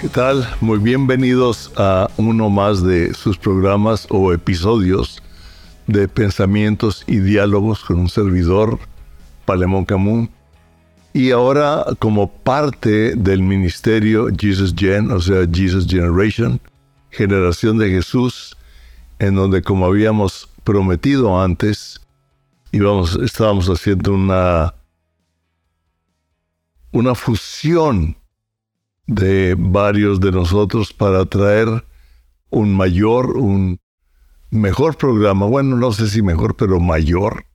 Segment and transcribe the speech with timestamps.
[0.00, 0.48] ¿Qué tal?
[0.60, 5.20] Muy bienvenidos a uno más de sus programas o episodios
[5.88, 8.78] de pensamientos y diálogos con un servidor,
[9.44, 10.28] Palemón Camus.
[11.12, 16.60] Y ahora como parte del ministerio Jesus Gen, o sea, Jesus Generation,
[17.10, 18.56] generación de Jesús,
[19.18, 22.00] en donde como habíamos prometido antes,
[22.70, 24.74] íbamos, estábamos haciendo una,
[26.92, 28.17] una fusión
[29.08, 31.84] de varios de nosotros para traer
[32.50, 33.80] un mayor, un
[34.50, 35.46] mejor programa.
[35.46, 37.46] Bueno, no sé si mejor, pero mayor.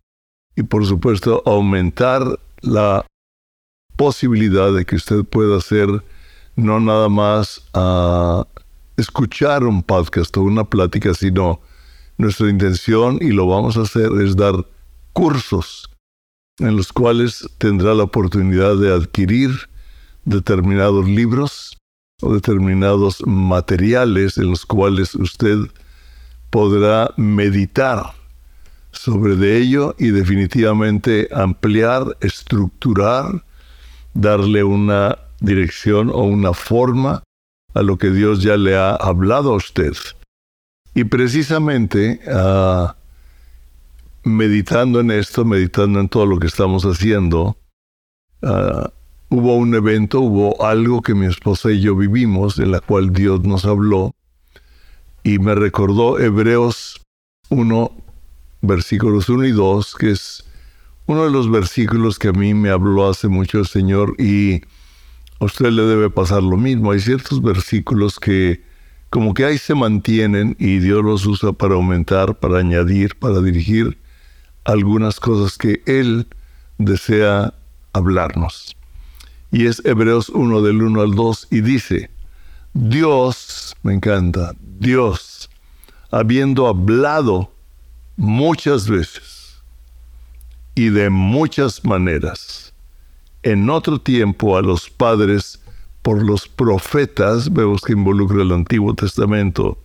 [0.56, 3.06] Y por supuesto, aumentar la
[3.96, 5.88] posibilidad de que usted pueda hacer
[6.56, 8.46] no nada más a
[8.98, 11.62] escuchar un podcast o una plática, sino
[12.18, 14.66] nuestra intención, y lo vamos a hacer, es dar
[15.14, 15.90] cursos
[16.60, 19.52] en los cuales tendrá la oportunidad de adquirir
[20.26, 21.78] determinados libros
[22.22, 25.58] o determinados materiales en los cuales usted
[26.50, 28.14] podrá meditar
[28.92, 33.44] sobre de ello y definitivamente ampliar, estructurar,
[34.14, 37.24] darle una dirección o una forma
[37.74, 39.94] a lo que Dios ya le ha hablado a usted.
[40.94, 42.96] Y precisamente ah,
[44.24, 47.58] meditando en esto, meditando en todo lo que estamos haciendo,
[48.42, 48.88] uh,
[49.34, 53.42] hubo un evento, hubo algo que mi esposa y yo vivimos, en la cual Dios
[53.44, 54.14] nos habló,
[55.24, 57.02] y me recordó Hebreos
[57.50, 57.92] 1,
[58.62, 60.44] versículos 1 y 2, que es
[61.08, 64.62] uno de los versículos que a mí me habló hace mucho el Señor y
[65.40, 66.92] a usted le debe pasar lo mismo.
[66.92, 68.62] Hay ciertos versículos que
[69.10, 73.98] como que ahí se mantienen y Dios los usa para aumentar, para añadir, para dirigir
[74.64, 76.28] algunas cosas que Él
[76.78, 77.56] desea
[77.94, 78.76] hablarnos
[79.54, 82.10] y es Hebreos 1 del 1 al 2 y dice,
[82.74, 85.48] Dios, me encanta, Dios,
[86.10, 87.52] habiendo hablado
[88.18, 89.62] muchas veces
[90.74, 92.74] y de muchas maneras,
[93.44, 95.62] en otro tiempo a los padres
[96.02, 99.78] por los profetas, vemos que involucra el Antiguo Testamento,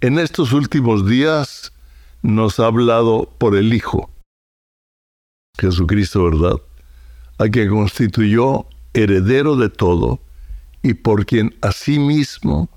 [0.00, 1.74] en estos últimos días
[2.22, 4.08] nos ha hablado por el Hijo,
[5.58, 6.56] Jesucristo, ¿verdad?
[7.40, 10.20] A quien constituyó heredero de todo
[10.82, 12.68] y por quien asimismo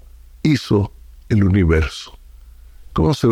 [0.42, 0.94] hizo
[1.28, 2.18] el universo.
[2.94, 3.28] ¿Cómo se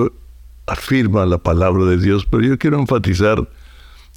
[0.68, 2.26] afirma la palabra de Dios?
[2.30, 3.50] Pero yo quiero enfatizar,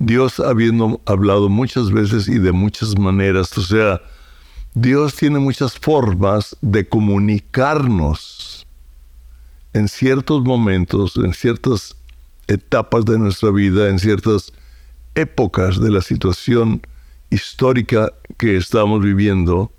[0.00, 4.02] Dios habiendo hablado muchas veces y de muchas maneras, o sea,
[4.75, 8.66] Dios tiene muchas formas de comunicarnos
[9.72, 11.96] en ciertos momentos, en ciertas
[12.48, 14.52] etapas de nuestra vida, en ciertas
[15.14, 16.82] épocas de la situación
[17.34, 19.72] histórica que estamos viviendo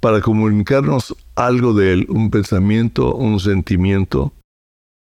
[0.00, 4.32] para comunicarnos algo de él, un pensamiento, un sentimiento,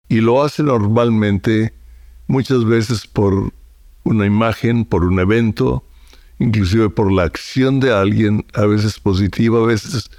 [0.08, 1.74] y lo hace normalmente
[2.26, 3.52] muchas veces por
[4.04, 5.84] una imagen, por un evento,
[6.38, 10.10] inclusive por la acción de alguien, a veces positiva, a veces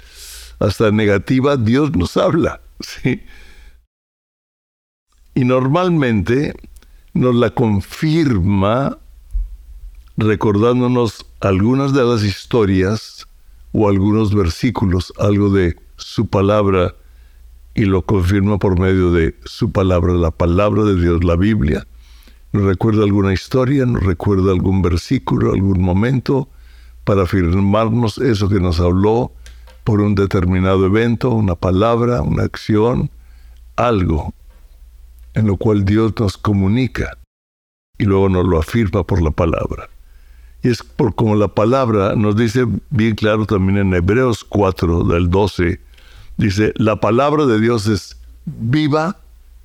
[0.58, 2.60] hasta negativa, Dios nos habla.
[2.80, 3.22] ¿sí?
[5.34, 6.54] Y normalmente
[7.14, 8.98] nos la confirma
[10.16, 13.26] recordándonos algunas de las historias
[13.72, 16.94] o algunos versículos, algo de su palabra,
[17.74, 21.86] y lo confirma por medio de su palabra, la palabra de Dios, la Biblia.
[22.52, 26.48] Nos recuerda alguna historia, nos recuerda algún versículo, algún momento,
[27.04, 29.32] para afirmarnos eso que nos habló
[29.84, 33.10] por un determinado evento, una palabra, una acción,
[33.76, 34.34] algo
[35.34, 37.16] en lo cual Dios nos comunica
[37.98, 39.88] y luego nos lo afirma por la palabra.
[40.62, 45.30] Y es por como la palabra nos dice bien claro también en Hebreos 4 del
[45.30, 45.80] 12,
[46.36, 49.16] dice, la palabra de Dios es viva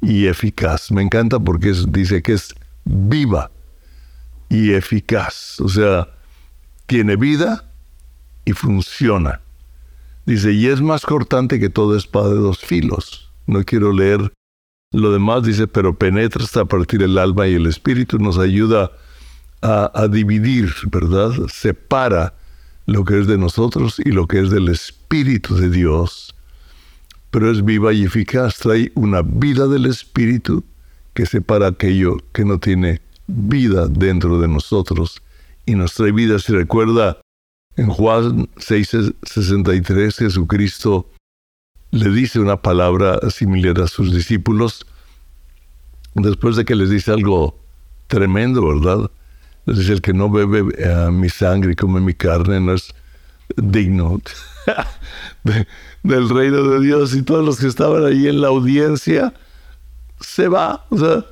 [0.01, 0.91] y eficaz.
[0.91, 2.55] Me encanta porque dice que es
[2.85, 3.51] viva
[4.49, 5.59] y eficaz.
[5.59, 6.07] O sea,
[6.85, 7.65] tiene vida
[8.45, 9.41] y funciona.
[10.25, 13.31] Dice, y es más cortante que toda espada de dos filos.
[13.47, 14.31] No quiero leer
[14.91, 18.91] lo demás, dice, pero penetra hasta partir el alma y el espíritu, nos ayuda a,
[20.09, 21.31] dividir, ¿verdad?
[21.47, 22.33] Separa
[22.85, 26.35] lo que es de nosotros y lo que es del Espíritu de Dios.
[27.31, 30.63] Pero es viva y eficaz, trae una vida del Espíritu
[31.13, 35.21] que separa aquello que no tiene vida dentro de nosotros
[35.65, 36.39] y nos trae vida.
[36.39, 37.17] Si recuerda,
[37.77, 41.09] en Juan 6:63 Jesucristo
[41.91, 44.85] le dice una palabra similar a sus discípulos
[46.13, 47.57] después de que les dice algo
[48.07, 49.09] tremendo, ¿verdad?
[49.67, 52.93] Es el que no bebe eh, mi sangre y come mi carne no es
[53.55, 54.21] digno
[56.03, 59.33] del reino de Dios y todos los que estaban ahí en la audiencia,
[60.19, 61.25] se va, o sea,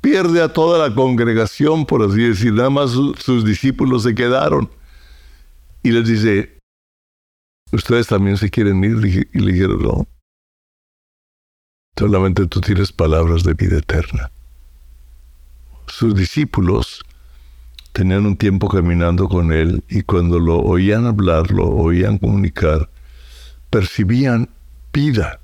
[0.00, 4.70] pierde a toda la congregación, por así decir, nada más sus discípulos se quedaron.
[5.82, 6.58] Y les dice,
[7.72, 9.28] ¿ustedes también se quieren ir?
[9.32, 10.08] Y le dijeron, no,
[11.96, 14.30] solamente tú tienes palabras de vida eterna.
[15.86, 17.02] Sus discípulos
[17.92, 22.88] tenían un tiempo caminando con él y cuando lo oían hablar, lo oían comunicar,
[23.68, 24.48] percibían
[24.92, 25.40] vida.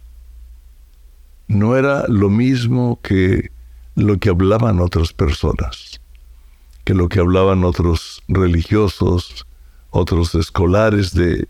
[1.49, 3.51] No era lo mismo que
[3.95, 6.01] lo que hablaban otras personas,
[6.85, 9.47] que lo que hablaban otros religiosos,
[9.91, 11.49] otros escolares de,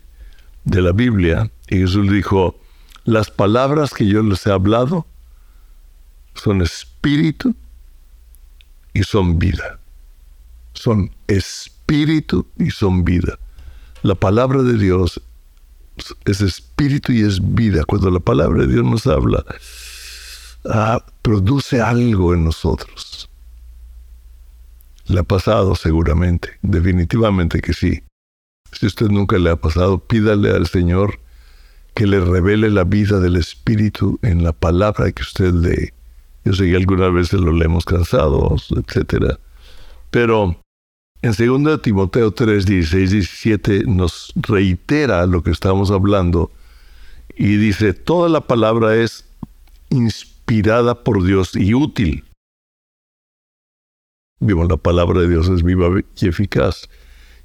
[0.63, 1.51] de la Biblia.
[1.67, 2.59] Y Jesús dijo,
[3.03, 5.05] las palabras que yo les he hablado
[6.33, 7.55] son espíritu
[8.93, 9.79] y son vida
[10.77, 13.37] son espíritu y son vida.
[14.03, 15.21] La palabra de Dios
[16.25, 17.83] es espíritu y es vida.
[17.85, 19.43] Cuando la palabra de Dios nos habla,
[20.69, 23.29] ah, produce algo en nosotros.
[25.07, 28.03] Le ha pasado seguramente, definitivamente que sí.
[28.71, 31.19] Si usted nunca le ha pasado, pídale al Señor
[31.95, 35.91] que le revele la vida del Espíritu en la palabra que usted lee.
[36.45, 39.37] Yo sé que algunas veces lo leemos cansados, etc.
[40.11, 40.59] Pero
[41.21, 41.33] en
[41.63, 46.51] 2 Timoteo 3, 16, 17 nos reitera lo que estamos hablando
[47.35, 49.25] y dice, toda la palabra es
[49.89, 52.23] inspirada por Dios y útil.
[54.39, 55.87] Vimos, la palabra de Dios es viva
[56.19, 56.89] y eficaz.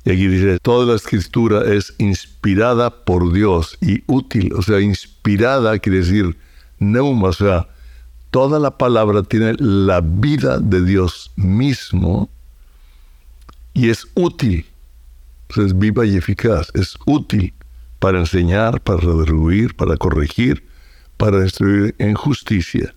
[0.04, 4.52] Y aquí dice, toda la escritura es inspirada por Dios y útil.
[4.54, 6.36] O sea, inspirada quiere decir
[6.78, 7.68] neuma, o sea,
[8.30, 12.28] toda la palabra tiene la vida de Dios mismo
[13.74, 14.66] y es útil.
[15.56, 16.70] es viva y eficaz.
[16.74, 17.52] Es útil
[17.98, 20.66] para enseñar, para redarguir, para corregir,
[21.16, 22.94] para destruir en justicia,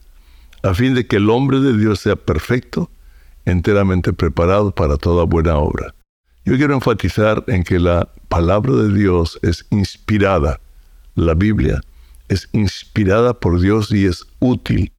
[0.63, 2.89] a fin de que el hombre de Dios sea perfecto,
[3.45, 5.93] enteramente preparado para toda buena obra.
[6.43, 10.59] Yo quiero enfatizar en que la palabra de Dios es inspirada.
[11.15, 11.81] La Biblia
[12.27, 14.91] es inspirada por Dios y es útil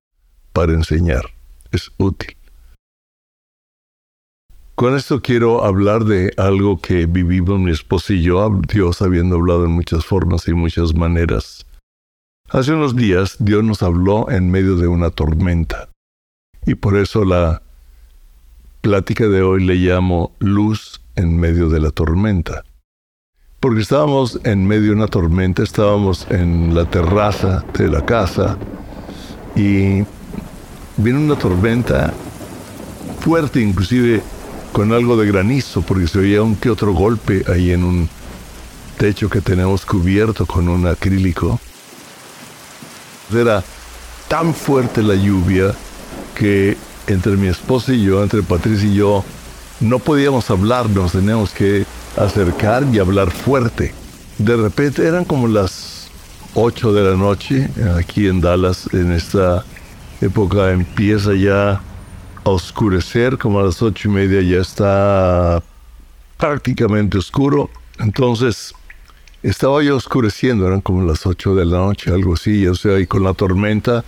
[0.53, 1.25] para enseñar.
[1.73, 2.37] Es útil.
[4.77, 9.65] Con esto quiero hablar de algo que vivimos mi esposa y yo, Dios habiendo hablado
[9.65, 11.65] en muchas formas y muchas maneras.
[12.51, 15.89] Hace unos días Dios nos habló en medio de una tormenta.
[16.67, 17.63] Y por eso la
[18.83, 22.63] plática de hoy le llamo luz en medio de la tormenta.
[23.61, 28.59] Porque estábamos en medio de una tormenta, estábamos en la terraza de la casa
[29.55, 30.05] y
[30.99, 32.13] vino una tormenta
[33.21, 34.23] fuerte, inclusive
[34.77, 38.11] con algo de granizo, porque se oía un que otro golpe ahí en un
[38.99, 41.59] techo que tenemos cubierto con un acrílico.
[43.35, 43.65] Era
[44.29, 45.75] tan fuerte la lluvia
[46.35, 46.77] que
[47.07, 49.25] entre mi esposa y yo, entre Patricia y yo,
[49.81, 53.95] no podíamos hablar, nos teníamos que acercar y hablar fuerte.
[54.37, 56.09] De repente eran como las
[56.53, 59.65] 8 de la noche, aquí en Dallas, en esta
[60.21, 61.81] época empieza ya
[62.51, 65.63] oscurecer, como a las ocho y media ya está
[66.37, 67.71] prácticamente oscuro.
[67.99, 68.75] Entonces,
[69.43, 73.07] estaba ya oscureciendo, eran como las ocho de la noche, algo así, o sea, y
[73.07, 74.05] con la tormenta,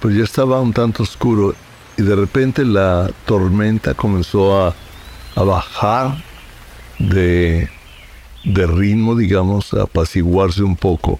[0.00, 1.54] pues ya estaba un tanto oscuro.
[1.96, 4.74] Y de repente la tormenta comenzó a,
[5.34, 6.24] a bajar
[6.98, 7.68] de,
[8.44, 11.18] de ritmo, digamos, a apaciguarse un poco.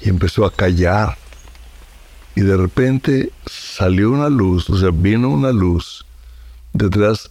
[0.00, 1.16] Y empezó a callar
[2.34, 6.06] y de repente salió una luz, o sea, vino una luz
[6.72, 7.30] detrás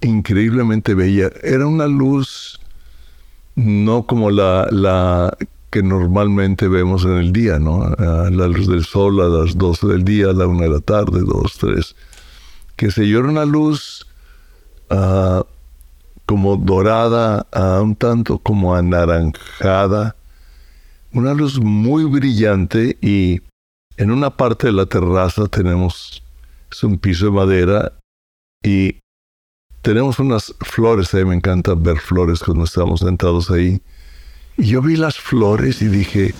[0.00, 1.30] increíblemente bella.
[1.42, 2.60] Era una luz
[3.54, 5.36] no como la, la
[5.70, 7.88] que normalmente vemos en el día, ¿no?
[7.98, 11.20] La luz del sol a las 12 del día, a la 1 de la tarde,
[11.24, 11.96] 2, 3.
[12.76, 14.06] Que se era una luz
[14.90, 15.42] uh,
[16.26, 20.16] como dorada, uh, un tanto como anaranjada,
[21.12, 23.40] una luz muy brillante y
[24.00, 26.22] en una parte de la terraza tenemos
[26.72, 27.92] es un piso de madera
[28.64, 28.96] y
[29.82, 31.12] tenemos unas flores.
[31.12, 33.82] A mí me encanta ver flores cuando estamos sentados ahí.
[34.56, 36.32] Y yo vi las flores y dije,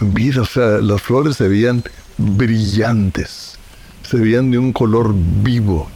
[0.00, 0.42] vida.
[0.42, 1.82] O sea, las flores se veían
[2.18, 3.58] brillantes,
[4.04, 5.90] se veían de un color vivo.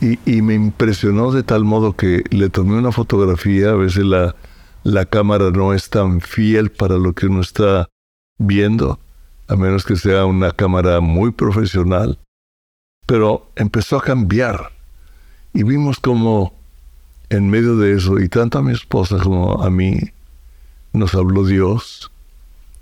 [0.00, 3.70] Y, y, me impresionó de tal modo que le tomé una fotografía.
[3.70, 4.36] A veces la,
[4.84, 7.88] la cámara no es tan fiel para lo que uno está
[8.38, 8.98] viendo,
[9.46, 12.18] a menos que sea una cámara muy profesional.
[13.06, 14.72] Pero empezó a cambiar
[15.52, 16.54] y vimos como
[17.30, 19.98] en medio de eso, y tanto a mi esposa como a mí,
[20.92, 22.10] nos habló Dios,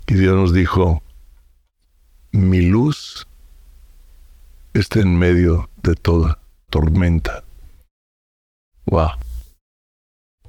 [0.07, 1.03] y Dios nos dijo,
[2.31, 3.27] mi luz
[4.73, 7.43] está en medio de toda tormenta.
[8.85, 9.11] Wow.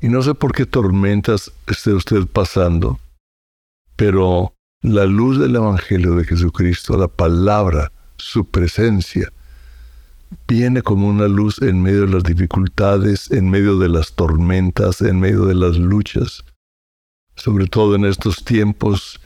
[0.00, 3.00] Y no sé por qué tormentas esté usted pasando,
[3.96, 9.32] pero la luz del Evangelio de Jesucristo, la palabra, su presencia,
[10.46, 15.18] viene como una luz en medio de las dificultades, en medio de las tormentas, en
[15.18, 16.44] medio de las luchas,
[17.34, 19.20] sobre todo en estos tiempos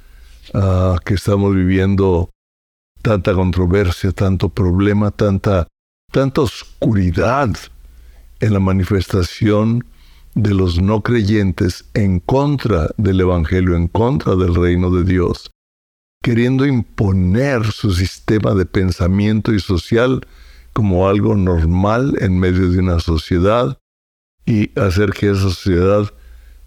[0.54, 2.30] ah, que estamos viviendo
[3.02, 5.66] tanta controversia, tanto problema, tanta,
[6.10, 7.50] tanta oscuridad
[8.40, 9.84] en la manifestación
[10.34, 15.50] de los no creyentes en contra del Evangelio, en contra del reino de Dios,
[16.22, 20.26] queriendo imponer su sistema de pensamiento y social
[20.72, 23.78] como algo normal en medio de una sociedad
[24.46, 26.12] y hacer que esa sociedad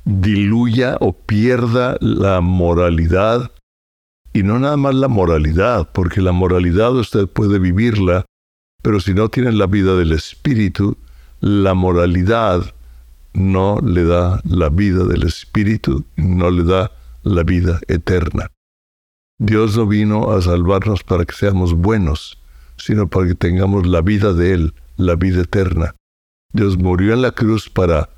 [0.05, 3.51] diluya o pierda la moralidad.
[4.31, 8.25] Y no nada más la moralidad, porque la moralidad usted puede vivirla,
[8.83, 10.97] pero si no tiene la vida del espíritu,
[11.39, 12.75] la moralidad
[13.35, 16.91] no le da la vida del espíritu, no le da
[17.23, 18.49] la vida eterna.
[19.37, 22.41] Dios no vino a salvarnos para que seamos buenos,
[22.77, 25.95] sino para que tengamos la vida de Él, la vida eterna.
[26.53, 28.09] Dios murió en la cruz para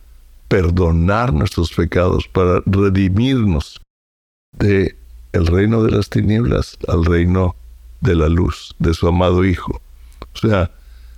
[0.48, 3.82] perdonar nuestros pecados, para redimirnos
[4.52, 4.96] de
[5.34, 7.56] el reino de las tinieblas al reino
[8.02, 9.82] de la luz, de su amado Hijo.
[10.34, 10.72] O sea,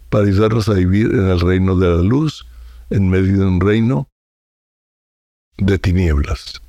[0.10, 2.48] para ayudarnos a vivir en el reino de la luz,
[2.89, 4.08] en medio de un reino
[5.58, 6.62] de tinieblas.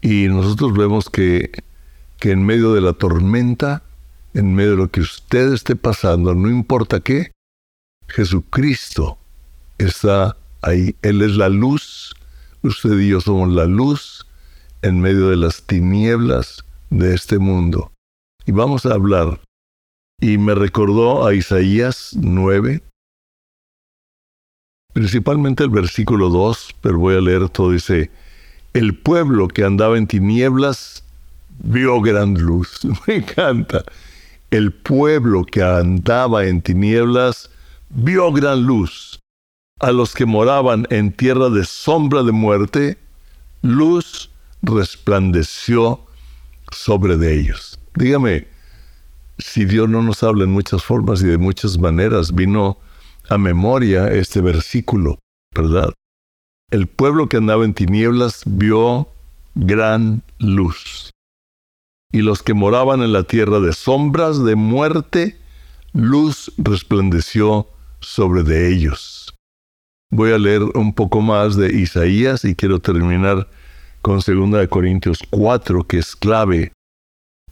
[0.00, 1.50] Y nosotros vemos que,
[2.18, 3.82] que en medio de la tormenta
[4.36, 7.32] en medio de lo que usted esté pasando, no importa qué,
[8.08, 9.18] Jesucristo
[9.78, 10.94] está ahí.
[11.00, 12.14] Él es la luz,
[12.62, 14.26] usted y yo somos la luz
[14.82, 17.92] en medio de las tinieblas de este mundo.
[18.44, 19.40] Y vamos a hablar.
[20.20, 22.82] Y me recordó a Isaías 9,
[24.96, 27.72] principalmente el versículo 2, pero voy a leer todo.
[27.72, 28.10] Dice,
[28.72, 31.04] el pueblo que andaba en tinieblas
[31.62, 32.80] vio gran luz.
[33.06, 33.84] Me encanta
[34.50, 37.50] el pueblo que andaba en tinieblas
[37.90, 39.20] vio gran luz.
[39.80, 42.96] A los que moraban en tierra de sombra de muerte,
[43.60, 44.30] luz
[44.62, 46.00] resplandeció
[46.72, 47.78] sobre de ellos.
[47.96, 48.46] Dígame,
[49.36, 52.78] si Dios no nos habla en muchas formas y de muchas maneras, vino
[53.28, 55.18] a memoria este versículo,
[55.54, 55.92] ¿verdad?
[56.70, 59.08] El pueblo que andaba en tinieblas vio
[59.54, 61.10] gran luz
[62.16, 65.36] y los que moraban en la tierra de sombras de muerte,
[65.92, 67.68] luz resplandeció
[68.00, 69.34] sobre de ellos.
[70.10, 73.48] Voy a leer un poco más de Isaías y quiero terminar
[74.00, 76.72] con 2 Corintios 4, que es clave.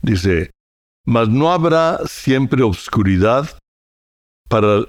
[0.01, 0.51] Dice,
[1.05, 3.59] mas no habrá siempre obscuridad
[4.49, 4.87] para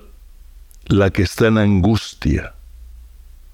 [0.86, 2.54] la que está en angustia.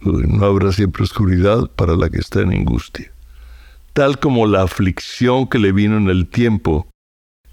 [0.02, 3.12] No habrá siempre oscuridad para la que está en angustia
[3.94, 6.88] tal como la aflicción que le vino en el tiempo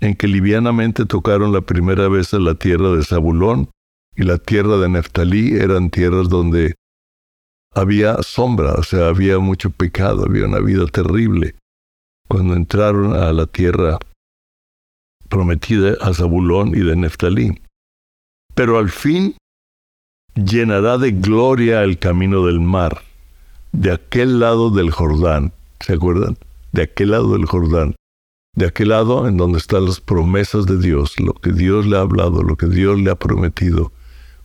[0.00, 3.70] en que livianamente tocaron la primera vez a la tierra de Zabulón
[4.14, 6.74] y la tierra de Neftalí eran tierras donde
[7.74, 11.54] había sombra, o sea, había mucho pecado, había una vida terrible.
[12.28, 13.98] Cuando entraron a la tierra
[15.28, 17.60] prometida a Zabulón y de Neftalí.
[18.54, 19.36] Pero al fin
[20.44, 23.02] llenará de gloria el camino del mar,
[23.72, 26.36] de aquel lado del Jordán, ¿Se acuerdan?
[26.72, 27.94] De aquel lado del Jordán.
[28.54, 32.00] De aquel lado en donde están las promesas de Dios, lo que Dios le ha
[32.00, 33.92] hablado, lo que Dios le ha prometido.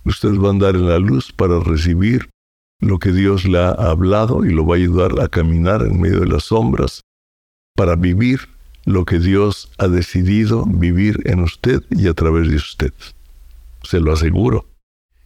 [0.05, 2.29] Usted va a andar en la luz para recibir
[2.79, 6.19] lo que Dios le ha hablado y lo va a ayudar a caminar en medio
[6.19, 7.01] de las sombras
[7.75, 8.49] para vivir
[8.85, 12.93] lo que Dios ha decidido vivir en usted y a través de usted.
[13.83, 14.67] Se lo aseguro.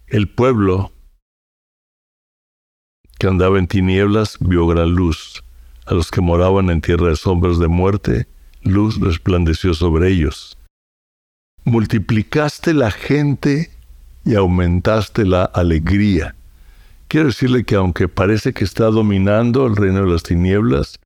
[0.09, 0.93] El pueblo
[3.19, 5.43] que andaba en tinieblas vio gran luz
[5.85, 8.25] a los que moraban en tierra de sombras de muerte,
[8.61, 10.57] luz resplandeció sobre ellos.
[11.65, 13.69] Multiplicaste la gente
[14.23, 16.35] y aumentaste la alegría.
[17.09, 20.99] Quiero decirle que aunque parece que está dominando el reino de las tinieblas,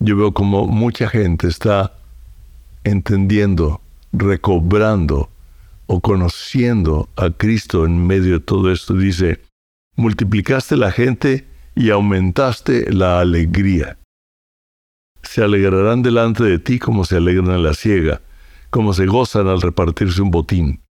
[0.00, 1.94] yo veo como mucha gente está
[2.84, 3.80] entendiendo,
[4.12, 5.30] recobrando
[5.86, 8.94] o conociendo a Cristo en medio de todo esto.
[8.94, 9.40] Dice,
[9.96, 13.98] multiplicaste la gente y aumentaste la alegría
[15.24, 18.20] se alegrarán delante de ti como se alegran en la siega,
[18.70, 20.82] como se gozan al repartirse un botín.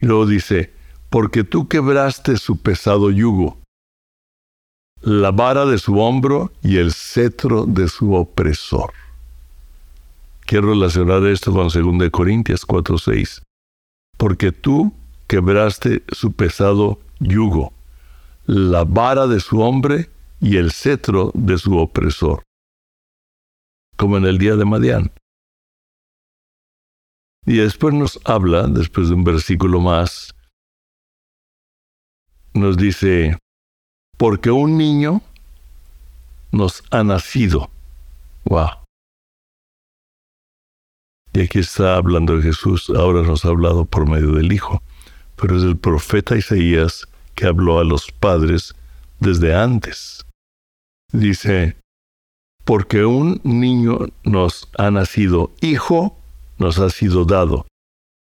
[0.00, 0.72] Y luego dice,
[1.08, 3.58] porque tú quebraste su pesado yugo
[5.02, 8.92] la vara de su hombro y el cetro de su opresor.
[10.40, 13.40] Quiero relacionar esto con 2 Corintios 4:6.
[14.20, 14.92] Porque tú
[15.28, 17.72] quebraste su pesado yugo,
[18.44, 20.10] la vara de su hombre
[20.40, 22.42] y el cetro de su opresor.
[23.96, 25.10] Como en el día de Madián.
[27.46, 30.34] Y después nos habla, después de un versículo más,
[32.52, 33.38] nos dice,
[34.18, 35.22] porque un niño
[36.52, 37.70] nos ha nacido.
[38.44, 38.79] Wow.
[41.32, 44.82] Y aquí está hablando Jesús, ahora nos ha hablado por medio del Hijo,
[45.36, 48.74] pero es el profeta Isaías que habló a los padres
[49.20, 50.26] desde antes.
[51.12, 51.76] Dice,
[52.64, 56.16] porque un niño nos ha nacido, hijo
[56.58, 57.66] nos ha sido dado,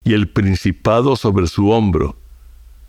[0.04, 2.16] y el principado sobre su hombro,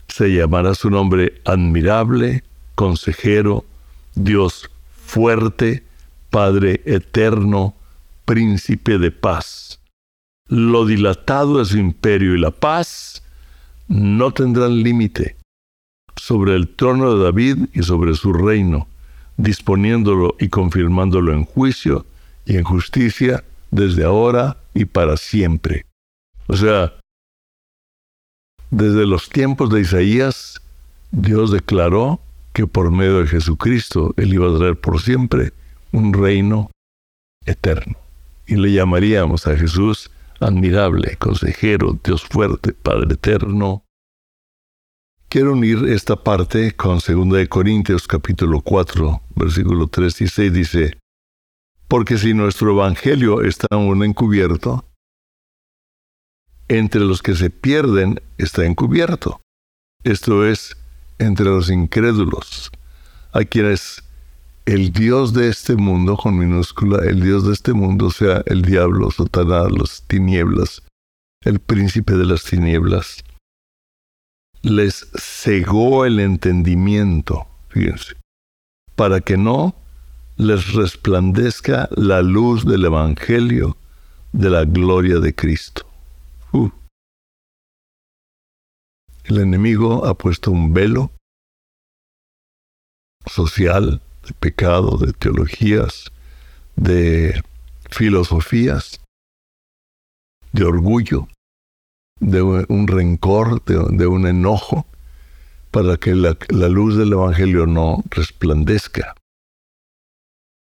[0.08, 2.44] se llamará su nombre admirable,
[2.74, 3.64] consejero,
[4.14, 4.70] Dios
[5.04, 5.84] fuerte,
[6.30, 7.74] Padre eterno,
[8.24, 9.80] príncipe de paz.
[10.48, 13.22] Lo dilatado de su imperio y la paz
[13.88, 15.36] no tendrán límite
[16.16, 18.86] sobre el trono de David y sobre su reino,
[19.36, 22.06] disponiéndolo y confirmándolo en juicio
[22.44, 25.86] y en justicia desde ahora y para siempre.
[26.46, 26.92] O sea,
[28.70, 30.60] desde los tiempos de Isaías,
[31.10, 32.20] Dios declaró
[32.52, 35.52] que por medio de Jesucristo Él iba a traer por siempre
[35.92, 36.70] un reino
[37.46, 37.96] eterno.
[38.46, 40.10] Y le llamaríamos a Jesús
[40.40, 43.84] admirable, consejero, Dios fuerte, Padre eterno.
[45.28, 50.98] Quiero unir esta parte con 2 Corintios capítulo 4, versículo 3 y 6 dice,
[51.88, 54.88] porque si nuestro evangelio está aún encubierto,
[56.68, 59.40] entre los que se pierden está encubierto.
[60.04, 60.76] Esto es,
[61.18, 62.70] entre los incrédulos,
[63.32, 64.03] a quienes
[64.66, 69.10] el Dios de este mundo, con minúscula, el Dios de este mundo, sea el diablo,
[69.10, 70.82] Satanás, las tinieblas,
[71.42, 73.22] el príncipe de las tinieblas,
[74.62, 78.16] les cegó el entendimiento, fíjense,
[78.96, 79.74] para que no
[80.36, 83.76] les resplandezca la luz del Evangelio
[84.32, 85.86] de la gloria de Cristo.
[86.52, 86.70] Uh.
[89.24, 91.12] El enemigo ha puesto un velo
[93.26, 96.12] social, de pecado, de teologías,
[96.76, 97.42] de
[97.90, 99.00] filosofías,
[100.52, 101.28] de orgullo,
[102.20, 104.86] de un rencor, de, un enojo,
[105.70, 109.14] para que la, la luz del Evangelio no resplandezca.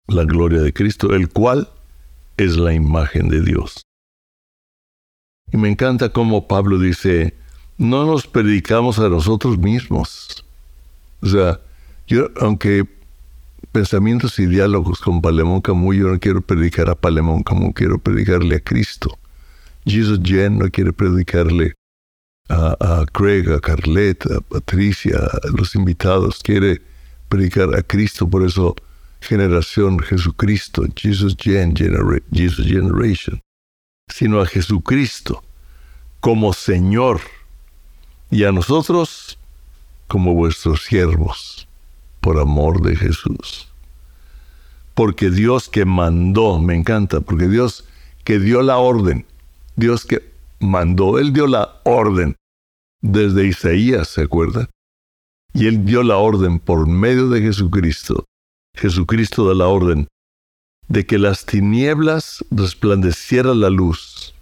[0.07, 1.69] La gloria de Cristo, el cual
[2.37, 3.83] es la imagen de Dios.
[5.53, 7.35] Y me encanta cómo Pablo dice,
[7.79, 10.45] no nos predicamos a nosotros mismos.
[11.21, 11.61] O sea,
[12.07, 12.85] yo, aunque
[13.75, 18.55] pensamientos y diálogos con Palemón Camus, yo no quiero predicar a Palemón Camus, quiero predicarle
[18.55, 19.19] a Cristo.
[19.85, 21.75] Jesus Jen no quiere predicarle
[22.49, 26.83] a, a Craig, a Carlet, a Patricia, a los invitados, quiere
[27.29, 28.77] predicar a Cristo, por eso
[29.21, 31.75] generación Jesucristo, Jesus Gen,
[32.31, 33.41] Jesus Generation,
[34.09, 35.43] sino a Jesucristo
[36.21, 37.21] como Señor
[38.31, 39.37] y a nosotros
[40.07, 41.67] como vuestros siervos,
[42.25, 43.69] por amor de Jesús.
[44.95, 47.85] Porque Dios que mandó, me encanta, porque Dios
[48.25, 49.27] que dio la orden,
[49.77, 52.35] Dios que mandó, Él dio la orden
[53.03, 54.71] desde Isaías, ¿se acuerda?
[55.53, 58.25] Y Él dio la orden por medio de Jesucristo.
[58.75, 60.09] Jesucristo da la orden
[60.89, 64.35] de que las tinieblas resplandeciera la luz.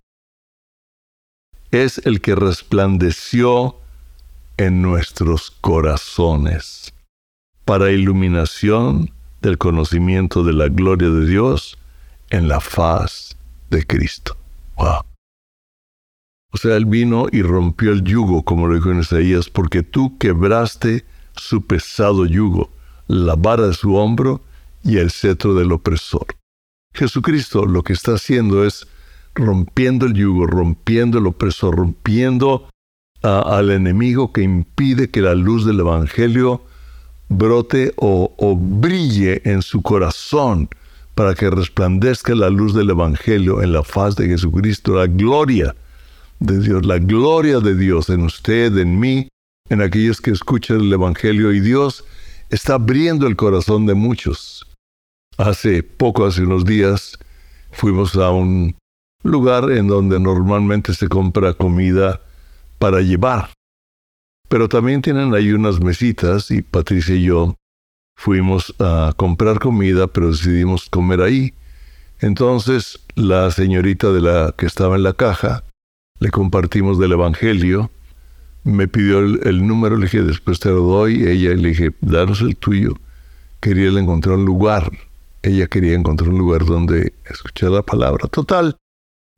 [1.72, 3.76] Es el que resplandeció
[4.56, 6.91] en nuestros corazones
[7.64, 11.79] para iluminación del conocimiento de la gloria de Dios
[12.31, 13.37] en la faz
[13.70, 14.37] de Cristo.
[14.77, 20.18] O sea, Él vino y rompió el yugo, como lo dijo en Isaías, porque tú
[20.18, 22.70] quebraste su pesado yugo,
[23.07, 24.42] la vara de su hombro
[24.85, 26.27] y el cetro del opresor.
[26.94, 28.87] Jesucristo lo que está haciendo es
[29.35, 32.68] rompiendo el yugo, rompiendo el opresor, rompiendo
[33.22, 36.62] al enemigo que impide que la luz del Evangelio
[37.36, 40.68] brote o, brille en su corazón
[41.14, 45.74] para que resplandezca la luz del Evangelio en la faz de Jesucristo, la gloria
[46.40, 49.28] de Dios, la gloria de Dios en usted, en mí,
[49.68, 52.04] en aquellos que escuchan el Evangelio y Dios
[52.50, 54.66] está abriendo el corazón de muchos.
[55.38, 57.18] Hace poco, hace unos días,
[57.70, 58.76] fuimos a un
[59.22, 62.20] lugar en donde normalmente se compra comida
[62.78, 63.50] para llevar.
[64.52, 67.56] Pero también tienen ahí unas mesitas y Patricia y yo
[68.14, 71.54] fuimos a comprar comida, pero decidimos comer ahí.
[72.20, 75.64] Entonces la señorita de la que estaba en la caja,
[76.20, 77.90] le compartimos del Evangelio,
[78.62, 82.54] me pidió el, número, le dije, después te lo doy, ella le dije, danos el
[82.54, 82.98] tuyo.
[83.58, 84.92] Quería encontrar un lugar,
[85.40, 88.28] ella quería encontrar un lugar donde escuchar la palabra.
[88.28, 88.76] Total,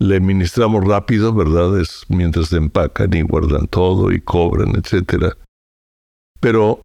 [0.01, 1.81] le ministramos rápido, ¿verdad?
[1.81, 5.35] Es mientras empacan y guardan todo y cobran, etc.
[6.41, 6.83] Pero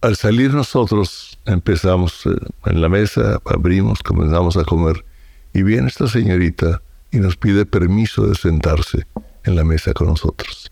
[0.00, 2.30] al salir nosotros empezamos eh,
[2.66, 5.04] en la mesa, abrimos, comenzamos a comer
[5.54, 9.06] y viene esta señorita y nos pide permiso de sentarse
[9.44, 10.70] en la mesa con nosotros.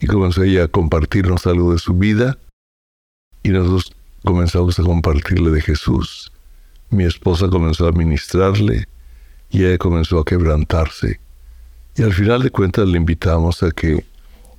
[0.00, 2.38] Y comenzó ella a compartirnos algo de su vida
[3.42, 3.92] y nosotros
[4.24, 6.32] comenzamos a compartirle de Jesús.
[6.90, 8.86] Mi esposa comenzó a ministrarle
[9.52, 11.20] y ella comenzó a quebrantarse.
[11.94, 14.04] Y al final de cuentas le invitamos a que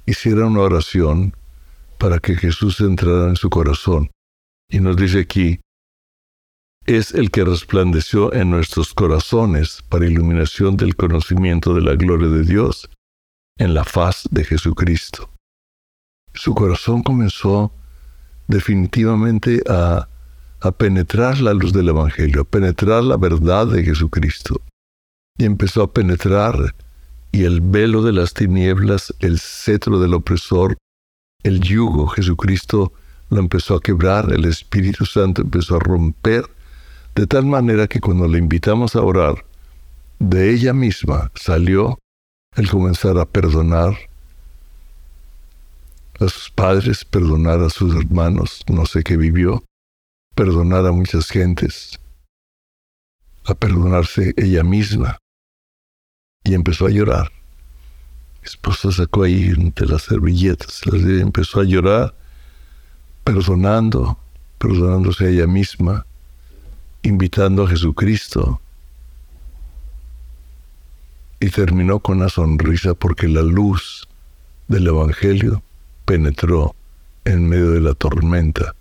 [0.06, 1.36] hiciera una oración
[1.97, 4.12] para que Jesús entrara en su corazón.
[4.69, 5.60] Y nos dice aquí,
[6.86, 12.43] es el que resplandeció en nuestros corazones para iluminación del conocimiento de la gloria de
[12.43, 12.89] Dios
[13.58, 15.29] en la faz de Jesucristo.
[16.34, 17.71] Su corazón comenzó
[18.47, 20.08] definitivamente a,
[20.60, 24.62] a penetrar la luz del Evangelio, a penetrar la verdad de Jesucristo.
[25.38, 26.76] Y empezó a penetrar
[27.32, 30.78] y el velo de las tinieblas, el cetro del opresor,
[31.41, 32.93] el yugo, Jesucristo
[33.30, 36.46] lo empezó a quebrar, el Espíritu Santo empezó a romper,
[37.15, 39.43] de tal manera que cuando le invitamos a orar,
[40.19, 41.98] de ella misma salió
[42.56, 43.98] el comenzar a perdonar
[46.19, 49.63] a sus padres, perdonar a sus hermanos, no sé qué vivió,
[50.36, 52.00] perdonar a muchas gentes,
[53.46, 55.17] a perdonarse ella misma.
[56.43, 57.32] Y empezó a llorar.
[58.41, 62.13] Mi esposa sacó ahí entre las servilletas, empezó a llorar,
[63.23, 64.17] perdonando,
[64.58, 66.06] perdonándose a ella misma,
[67.03, 68.60] invitando a Jesucristo.
[71.39, 74.08] Y terminó con una sonrisa porque la luz
[74.67, 75.62] del Evangelio
[76.06, 76.75] penetró
[77.25, 78.75] en medio de la tormenta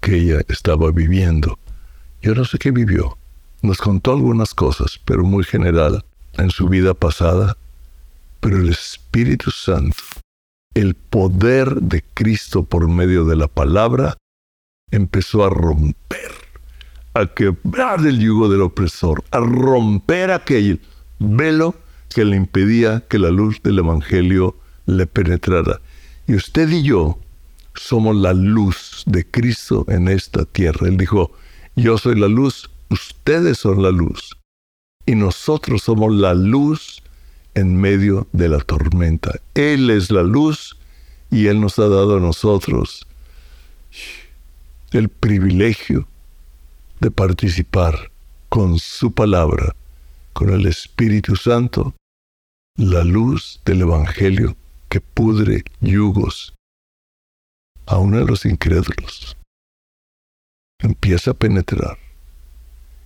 [0.00, 1.58] que ella estaba viviendo.
[2.22, 3.16] Yo no sé qué vivió.
[3.62, 6.04] Nos contó algunas cosas, pero muy general,
[6.38, 7.56] en su vida pasada
[8.42, 10.02] pero el Espíritu Santo,
[10.74, 14.16] el poder de Cristo por medio de la palabra,
[14.90, 16.32] empezó a romper,
[17.14, 20.80] a quebrar el yugo del opresor, a romper aquel
[21.20, 21.76] velo
[22.12, 25.80] que le impedía que la luz del Evangelio le penetrara.
[26.26, 27.20] Y usted y yo
[27.74, 30.88] somos la luz de Cristo en esta tierra.
[30.88, 31.30] Él dijo,
[31.76, 34.36] yo soy la luz, ustedes son la luz.
[35.06, 37.02] Y nosotros somos la luz
[37.54, 39.32] en medio de la tormenta.
[39.54, 40.76] Él es la luz
[41.30, 43.06] y Él nos ha dado a nosotros
[44.92, 46.06] el privilegio
[47.00, 48.10] de participar
[48.48, 49.74] con su palabra,
[50.32, 51.94] con el Espíritu Santo,
[52.76, 54.56] la luz del Evangelio
[54.88, 56.54] que pudre yugos,
[57.86, 59.36] aún a los incrédulos.
[60.78, 61.98] Empieza a penetrar.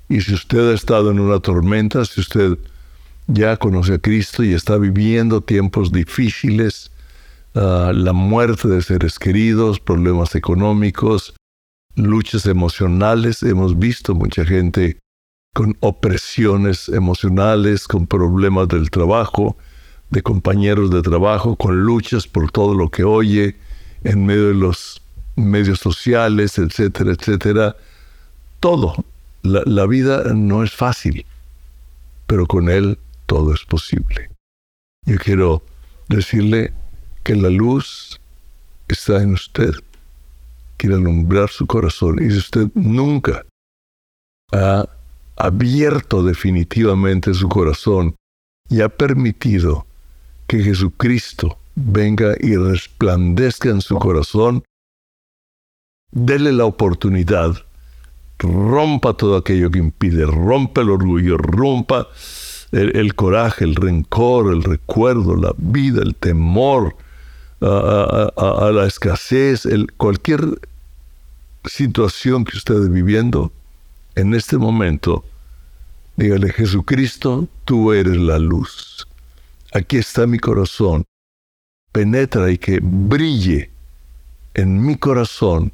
[0.08, 2.58] Y si usted ha estado en una tormenta, si usted
[3.26, 6.90] ya conoce a Cristo y está viviendo tiempos difíciles,
[7.54, 11.34] ah, la muerte de seres queridos, problemas económicos,
[11.96, 13.42] luchas emocionales.
[13.42, 14.98] Hemos visto mucha gente
[15.54, 19.56] con opresiones emocionales, con problemas del trabajo,
[20.10, 23.56] de compañeros de trabajo, con luchas por todo lo que oye
[24.04, 25.02] en medio de los
[25.34, 27.76] medios sociales, etcétera, etcétera.
[28.60, 29.04] Todo.
[29.46, 31.24] La, vida no es fácil,
[32.26, 34.30] pero con Él todo es posible.
[35.04, 35.62] Yo quiero
[36.08, 36.72] decirle
[37.22, 38.20] que la luz
[38.88, 39.72] está en usted.
[40.76, 42.22] Quiere alumbrar su corazón.
[42.22, 43.44] Y si usted nunca
[44.52, 44.88] ha
[45.36, 48.14] abierto definitivamente su corazón
[48.68, 49.86] y ha permitido
[50.46, 54.64] que Jesucristo venga y resplandezca en su corazón,
[56.10, 57.65] dele la oportunidad,
[58.46, 62.08] rompa todo aquello que impide, rompa el orgullo, rompa
[62.72, 66.96] el, coraje, el rencor, el recuerdo, la vida, el temor
[67.60, 70.42] a, la escasez, el, cualquier
[71.64, 73.52] situación que usted esté viviendo,
[74.14, 75.24] en este momento,
[76.16, 79.06] dígale, Jesucristo, tú eres la luz.
[79.72, 81.04] Aquí está mi corazón.
[81.92, 83.70] Penetra y que brille
[84.54, 85.72] en mi corazón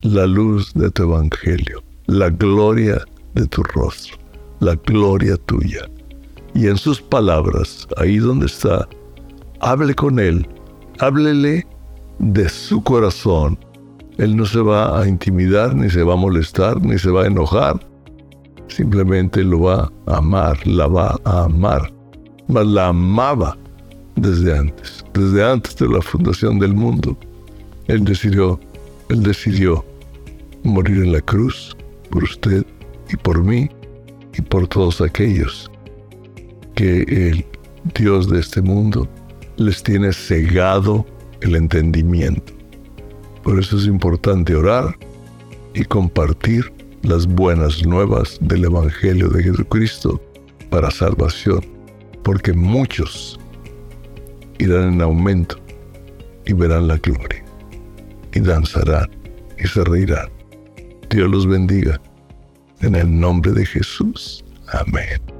[0.00, 3.00] la luz de tu evangelio, la gloria
[3.34, 4.16] de tu rostro,
[4.58, 5.88] la gloria tuya
[6.54, 8.88] y en sus palabras, ahí donde está,
[9.60, 10.46] hable con Él,
[10.98, 11.64] háblele
[12.18, 13.56] de su corazón,
[14.18, 17.26] Él no se va a intimidar, ni se va a molestar, ni se va a
[17.28, 17.78] enojar.
[18.66, 21.92] Simplemente lo va a amar, la va a amar.
[22.48, 23.56] Mas la amaba
[24.16, 27.16] desde antes, desde antes de la fundación del mundo.
[27.86, 28.58] Él decidió,
[29.08, 29.84] él decidió
[30.64, 31.76] morir en la cruz
[32.10, 32.64] por usted
[33.12, 33.70] y por mí
[34.36, 35.70] y por todos aquellos
[36.74, 37.44] que el
[37.94, 39.08] Dios de este mundo
[39.56, 41.06] les tiene cegado
[41.40, 42.52] el entendimiento.
[43.42, 44.96] Por eso es importante orar
[45.74, 50.20] y compartir las buenas nuevas del Evangelio de Jesucristo
[50.68, 51.64] para salvación,
[52.22, 53.38] porque muchos
[54.58, 55.56] irán en aumento
[56.44, 57.44] y verán la gloria,
[58.34, 59.08] y danzarán
[59.58, 60.39] y se reirán.
[61.10, 62.00] Dios los bendiga.
[62.80, 64.44] En el nombre de Jesús.
[64.72, 65.39] Amén.